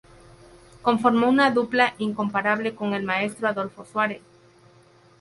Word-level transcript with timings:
Conformó 0.81 1.29
una 1.29 1.51
dupla 1.51 1.93
incomparable 1.99 2.73
con 2.73 2.95
el 2.95 3.03
maestro 3.03 3.47
Adolfo 3.49 3.85
Suárez. 3.85 4.23